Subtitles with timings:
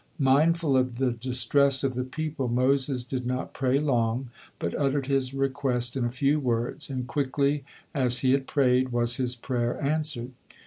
[0.17, 5.31] Mindful of the distress of the people, Moses did not pray long, but uttered his
[5.31, 10.31] request in a few words; and quickly, as he had prayed, was his prayer answered.